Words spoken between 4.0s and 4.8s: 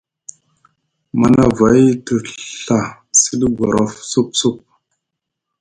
sup sup.